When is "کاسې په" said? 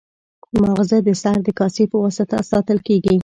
1.59-1.97